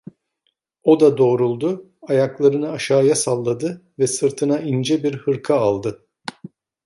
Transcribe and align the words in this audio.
O 0.83 0.99
da 0.99 1.17
doğruldu, 1.17 1.91
ayaklarını 2.01 2.71
aşağıya 2.71 3.15
salladı 3.15 3.81
ve 3.99 4.07
sırtına 4.07 4.59
ince 4.59 5.03
bir 5.03 5.17
hırka 5.17 5.55
aldı. 5.55 6.05